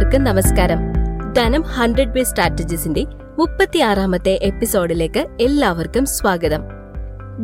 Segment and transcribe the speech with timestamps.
[0.00, 0.78] എല്ലാവർക്കും നമസ്കാരം.
[1.32, 3.04] ധനം ഹൺഡ്രഡ് ബേ സ്ട്രാറ്റജീസിന്റെ
[3.38, 6.62] മുപ്പത്തിയാറാമത്തെ എപ്പിസോഡിലേക്ക് എല്ലാവർക്കും സ്വാഗതം.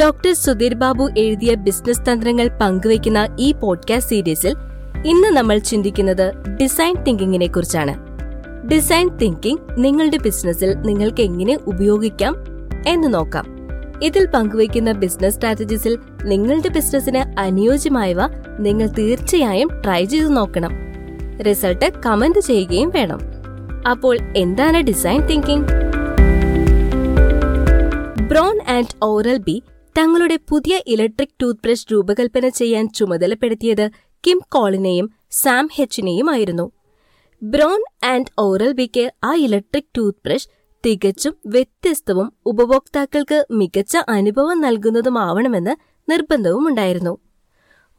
[0.00, 4.54] ഡോക്ടർ സുധീർ ബാബു എഴുതിയ ബിസിനസ് തന്ത്രങ്ങൾ പങ്കുവയ്ക്കുന്ന ഈ പോഡ്കാസ്റ്റ് സീരീസിൽ
[5.04, 6.32] ഇന്ന് നമ്മൾ ചിന്തിക്കുന്നത്
[6.62, 7.96] ഡിസൈൻ തിങ്കിങ്ങിനെ കുറിച്ചാണ്.
[8.68, 12.36] ഡിസൈൻ തിങ്കിങ് നിങ്ങളുടെ ബിസിനസ്സിൽ നിങ്ങൾക്ക് എങ്ങനെ ഉപയോഗിക്കാം
[12.86, 13.46] എന്ന് നോക്കാം.
[14.02, 18.18] ഇതിൽ പങ്കുവയ്ക്കുന്ന ബിസിനസ് സ്ട്രാറ്റജീസിൽ നിങ്ങളുടെ ബിസിനസ്സിന് അനുയോജ്യമായവ
[18.58, 20.89] നിങ്ങൾ തീർച്ചയായും ട്രൈ ചെയ്തു നോക്കണം.
[21.46, 23.20] റിസൾട്ട് കമന്റ് ചെയ്യുകയും വേണം.
[23.86, 25.66] അപ്പോൾ എന്താണ് design thinking
[28.28, 29.62] Braun and Oral B
[29.98, 33.90] തങ്ങളുടെ പുതിയ ഇലക്ട്രിക് ടൂത്ത് ബ്രഷ് രൂപകൽപ്പന ചെയ്യാൻ ചുമതലപ്പെടുത്തിയത്
[34.26, 36.72] കിം കോളിനെയും സാം ഹെച്ചിനെയുമായിരുന്നു
[37.42, 40.48] ബ്രോൺ ആൻഡ് ഓറൽ ബിക്ക് ആ ഇലക്ട്രിക് ടൂത്ത് ബ്രഷ്
[40.84, 45.74] തികച്ചും വ്യത്യസ്തവും ഉപഭോക്താക്കൾക്ക് മികച്ച അനുഭവം നൽകുന്നതുമാവണമെന്ന്
[46.10, 47.18] നിർബന്ധവുമുണ്ടായിരുന്നു.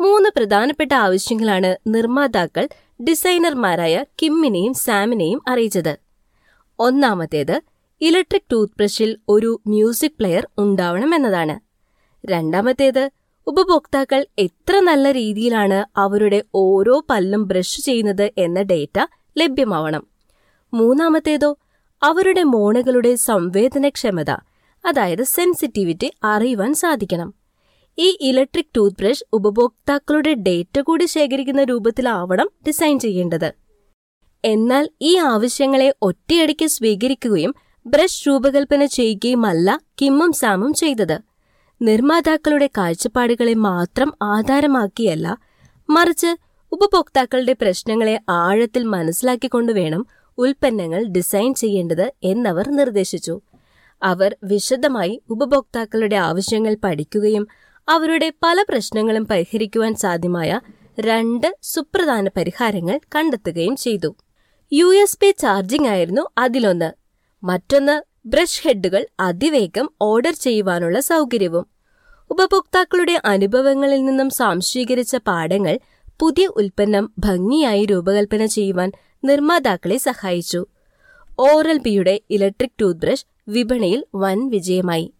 [0.00, 2.68] മൂന്ന് പ്രധാനപ്പെട്ട ആവശ്യങ്ങളാണ് നിർമ്മാതാക്കൾ
[3.08, 5.98] ഡിസൈനർമാരായ കിമ്മിനെയും സാമിനെയും അറിയിച്ചത്.
[6.78, 7.60] ഒന്നാമത്തേത്
[8.00, 11.60] ഇലക്ട്രിക് ടൂത്ത് ബ്രഷിൽ ഒരു മ്യൂസിക് പ്ലെയർ ഉണ്ടാവണമെന്നതാണ്.
[12.26, 13.10] രണ്ടാമത്തേത്
[13.46, 19.06] ഉപഭോക്താക്കൾ എത്ര നല്ല രീതിയിലാണ് അവരുടെ ഓരോ പല്ലും ബ്രഷ് ചെയ്യുന്നത് എന്ന ഡേറ്റ
[19.38, 20.06] ലഭ്യമാവണം.
[20.74, 21.58] മൂന്നാമത്തേതോ
[22.02, 24.30] അവരുടെ മോണകളുടെ സംവേദനക്ഷമത
[24.84, 27.39] അതായത് സെൻസിറ്റിവിറ്റി അറിയുവാൻ സാധിക്കണം.
[27.98, 33.50] ഈ ഇലക്ട്രിക് ടൂത്ത് ബ്രഷ് ഉപഭോക്താക്കളുടെ ഡേറ്റ കൂടി ശേഖരിക്കുന്ന രൂപത്തിലാവണം ഡിസൈൻ ചെയ്യേണ്ടത്.
[34.44, 37.54] എന്നാൽ ഈ ആവശ്യങ്ങളെ ഒറ്റയടിക്ക് സ്വീകരിക്കുകയും
[37.86, 41.18] ബ്രഷ് രൂപകൽപ്പന ചെയ്യുകയുമല്ല കിമ്മും സാമും ചെയ്തത്.
[41.80, 45.38] നിർമ്മാതാക്കളുടെ കാഴ്ചപ്പാടുകളെ മാത്രം ആധാരമാക്കിയല്ല
[45.88, 46.30] മറിച്ച്
[46.72, 50.02] ഉപഭോക്താക്കളുടെ പ്രശ്നങ്ങളെ ആഴത്തിൽ മനസ്സിലാക്കിക്കൊണ്ട് വേണം
[50.38, 53.40] ഉൽപ്പന്നങ്ങൾ ഡിസൈൻ ചെയ്യേണ്ടത് എന്നവർ നിർദ്ദേശിച്ചു.
[54.02, 57.44] അവർ വിശദമായി ഉപഭോക്താക്കളുടെ ആവശ്യങ്ങൾ പഠിക്കുകയും
[57.90, 60.60] അവരുടെ പല പ്രശ്നങ്ങളും പരിഹരിക്കുവാൻ സാധ്യമായ
[61.00, 64.16] രണ്ട് സുപ്രധാന പരിഹാരങ്ങൾ കണ്ടെത്തുകയും ചെയ്തു.
[64.72, 66.92] യു എസ് പി ചാർജിംഗ് ആയിരുന്നു അതിലൊന്ന്.
[67.44, 71.66] മറ്റൊന്ന് ബ്രഷ് ഹെഡുകൾ അതിവേഗം ഓർഡർ ചെയ്യുവാനുള്ള സൗകര്യവും.
[72.30, 75.78] ഉപഭോക്താക്കളുടെ അനുഭവങ്ങളിൽ നിന്നും സാംശീകരിച്ച പാഠങ്ങൾ
[76.20, 78.92] പുതിയ ഉൽപ്പന്നം ഭംഗിയായി രൂപകൽപ്പന ചെയ്യുവാൻ
[79.24, 80.66] നിർമ്മാതാക്കളെ സഹായിച്ചു.
[81.40, 85.12] ഓറൽ ബിയുടെ ഇലക്ട്രിക് ടൂത്ത് ബ്രഷ് വിപണിയിൽ വൻ വിജയമായി.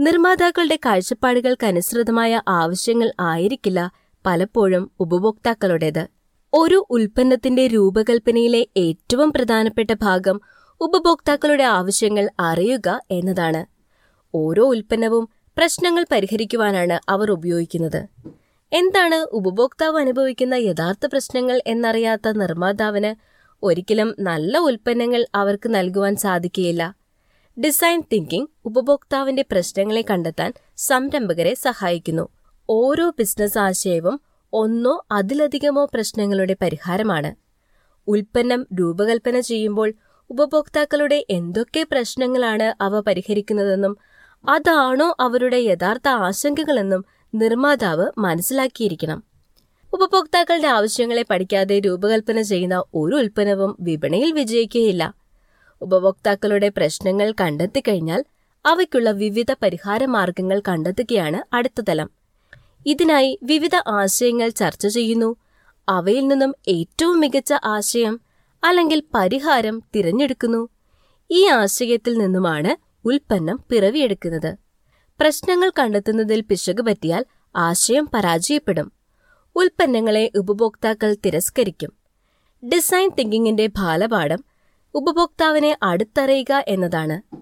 [0.00, 3.92] നിർമ്മാതാക്കളുടെ കാഴ്ചപ്പാടുകൾക്കനുസൃതമായ ആവശ്യങ്ങൾ ആയിരിക്കില്ല
[4.26, 6.08] പലപ്പോഴും ഉപഭോക്താക്കളുടേത്.
[6.52, 10.40] ഒരു ഉൽപ്പന്നത്തിന്റെ രൂപകൽപ്പനയിലെ ഏറ്റവും പ്രധാനപ്പെട്ട ഭാഗം
[10.80, 13.66] ഉപഭോക്താക്കളുടെ ആവശ്യങ്ങൾ അറിയുക എന്നതാണ്.
[14.34, 18.00] ഓരോ ഉൽപ്പന്നവും പ്രശ്നങ്ങൾ പരിഹരിക്കുവാനാണ് അവർ ഉപയോഗിക്കുന്നത്.
[18.72, 23.12] എന്താണ് ഉപഭോക്താവ് അനുഭവിക്കുന്ന യഥാർത്ഥ പ്രശ്നങ്ങൾ എന്നറിയാത്ത നിർമ്മാതാവിന്
[23.62, 26.99] ഒരിക്കലും നല്ല ഉൽപ്പന്നങ്ങൾ അവർക്ക് നൽകുവാൻ സാധിക്കുകയില്ല.
[27.56, 32.28] ഡിസൈൻ തിങ്കിംഗ് ഉപഭോക്താവിന്റെ പ്രശ്നങ്ങളെ കണ്ടെത്താൻ സംരംഭകരെ സഹായിക്കുന്നു.
[32.68, 34.20] ഓരോ ബിസിനസ് ആശയവും
[34.52, 37.30] ഒന്നോ അതിലധികമോ പ്രശ്നങ്ങളുടെ പരിഹാരമാണ്.
[38.08, 39.92] ഉൽപ്പന്നം രൂപകൽപ്പന ചെയ്യുമ്പോൾ
[40.30, 43.94] ഉപഭോക്താക്കളുടെ എന്തൊക്കെ പ്രശ്നങ്ങളാണ് അവ പരിഹരിക്കുന്നതെന്നും
[44.44, 49.20] അതാണോ അവരുടെ യഥാർത്ഥ ആശങ്കകളെന്നും നിർമ്മാതാവ് മനസ്സിലാക്കിയിരിക്കണം.
[49.92, 55.04] ഉപഭോക്താക്കളുടെ ആവശ്യങ്ങളെ പഠിക്കാതെ രൂപകൽപ്പന ചെയ്യുന്ന ഒരു ഉൽപ്പന്നവും വിപണിയിൽ വിജയിക്കുകയില്ല.
[55.80, 58.24] ഉപഭോക്താക്കളുടെ പ്രശ്നങ്ങൾ കണ്ടെത്തിക്കഴിഞ്ഞാൽ
[58.66, 62.10] അവയ്ക്കുള്ള വിവിധ പരിഹാര മാർഗങ്ങൾ കണ്ടെത്തുകയാണ് അടുത്ത തലം.
[62.86, 65.36] ഇതിനായി വിവിധ ആശയങ്ങൾ ചർച്ച ചെയ്യുന്നു.
[65.88, 68.20] അവയിൽ നിന്നും ഏറ്റവും മികച്ച ആശയം
[68.64, 70.68] അല്ലെങ്കിൽ പരിഹാരം തിരഞ്ഞെടുക്കുന്നു.
[71.30, 74.56] ഈ ആശയത്തിൽ നിന്നുമാണ് ഉൽപ്പന്നം പിറവിയെടുക്കുന്നത്.
[75.20, 77.24] പ്രശ്നങ്ങൾ കണ്ടെത്തുന്നതിൽ പിശക് പറ്റിയാൽ
[77.56, 78.92] ആശയം പരാജയപ്പെടും.
[79.56, 81.92] ഉൽപ്പന്നങ്ങളെ ഉപഭോക്താക്കൾ തിരസ്കരിക്കും.
[82.74, 84.44] ഡിസൈൻ തിങ്കിങ്ങിന്റെ ബാലപാഠം
[84.94, 87.36] ഉപഭോക്താവിനെ അടുത്തറിയുക എന്നതാണ്.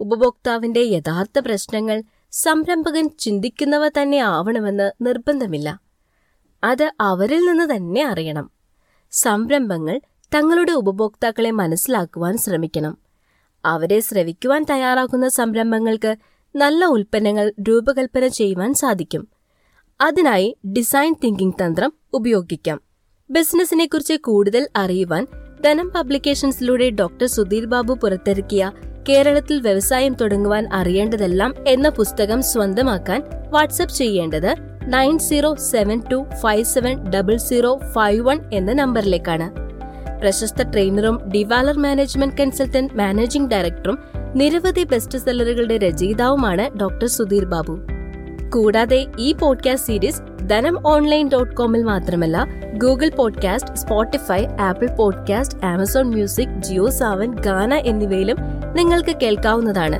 [0.00, 5.80] ഉപഭോക്താവിന്റെ യഥാർത്ഥ പ്രശ്നങ്ങൾ സംരംഭകൻ ചിന്തിക്കുന്നവ തന്നെ ആവണമെന്ന് നിർബന്ധമില്ല.
[6.64, 8.50] അത് അവരിൽ നിന്ന് തന്നെ അറിയണം.
[9.10, 10.00] സംരംഭങ്ങൾ
[10.34, 12.98] തങ്ങളുടെ ഉപഭോക്താക്കളെ മനസ്സിലാക്കുവാൻ ശ്രമിക്കണം.
[13.64, 16.16] അവരെ ശ്രവിക്കുവാൻ തയ്യാറാക്കുന്ന സംരംഭങ്ങൾക്ക്
[16.56, 19.28] നല്ല ഉൽപ്പന്നങ്ങൾ രൂപകൽപ്പന ചെയ്യുവാൻ സാധിക്കും.
[20.00, 22.80] അതിനായി ഡിസൈൻ തിങ്കിംഗ് തന്ത്രം ഉപയോഗിക്കാം.
[23.30, 25.26] ബിസിനസിനെക്കുറിച്ച് കൂടുതൽ അറിയുവാൻ
[25.64, 28.72] ധനം പബ്ലിക്കേഷൻസിലൂടെ ഡോക്ടർ സുധീർ ബാബു പുറത്തിറക്കിയ
[29.08, 34.50] കേരളത്തിൽ വ്യവസായം തുടങ്ങുവാൻ അറിയേണ്ടതെല്ലാം എന്ന പുസ്തകം സ്വന്തമാക്കാൻ വാട്സപ്പ് ചെയ്യേണ്ടത്
[34.82, 39.48] nine zero seven two five seven double zero five one എന്ന നമ്പറിലേക്കാണ്.
[40.20, 43.98] പ്രശസ്ത ട്രെയിനറും ഡിവാലർ മാനേജ്മെന്റ് കൺസൾട്ടന്റ് മാനേജിംഗ് ഡയറക്ടറും
[44.34, 47.97] നിരവധി ബെസ്റ്റ് സെല്ലറുകളുടെ രചയിതാവുമാണ് ഡോക്ടർ സുധീർ ബാബു.
[48.54, 52.46] കൂടാതെ ഈ podcast series Dhanam online dot കോമിൽ മാത്രമല്ല
[52.76, 58.36] Google podcast Spotify Apple podcast Amazon music Jio Saavn Gaana എന്നിവയിലും
[58.72, 59.98] നിങ്ങൾക്ക് കേൾക്കാവുന്നതാണ്.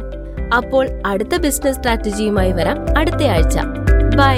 [0.57, 3.59] അപ്പോൾ അടുത്ത ബിസിനസ് സ്ട്രാറ്റജിയുമായി വരാം അടുത്ത ആഴ്ച.
[4.17, 4.37] ബൈ